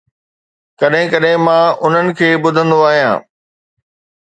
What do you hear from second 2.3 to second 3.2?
ٻڌندو آهيان.